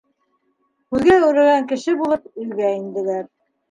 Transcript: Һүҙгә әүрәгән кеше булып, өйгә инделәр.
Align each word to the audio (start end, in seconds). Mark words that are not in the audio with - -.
Һүҙгә 0.95 1.19
әүрәгән 1.27 1.71
кеше 1.75 1.97
булып, 2.03 2.29
өйгә 2.35 2.77
инделәр. 2.83 3.35